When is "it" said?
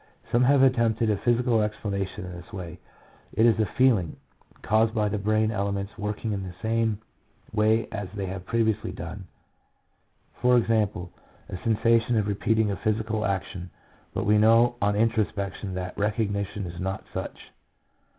3.33-3.45